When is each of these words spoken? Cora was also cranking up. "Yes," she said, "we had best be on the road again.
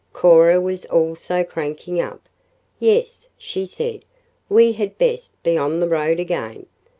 Cora 0.13 0.59
was 0.59 0.85
also 0.85 1.43
cranking 1.43 2.01
up. 2.01 2.21
"Yes," 2.79 3.27
she 3.37 3.67
said, 3.67 4.03
"we 4.49 4.71
had 4.71 4.97
best 4.97 5.35
be 5.43 5.55
on 5.55 5.79
the 5.79 5.87
road 5.87 6.19
again. 6.19 6.65